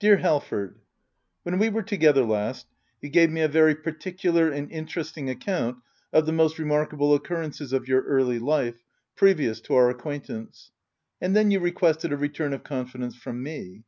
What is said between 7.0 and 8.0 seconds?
occurrences of